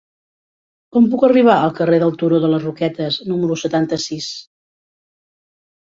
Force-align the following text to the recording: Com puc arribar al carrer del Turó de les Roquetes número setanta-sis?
Com 0.95 1.09
puc 1.11 1.25
arribar 1.27 1.57
al 1.65 1.75
carrer 1.81 2.01
del 2.03 2.15
Turó 2.23 2.41
de 2.45 2.51
les 2.53 2.65
Roquetes 2.69 3.19
número 3.33 3.61
setanta-sis? 3.65 4.35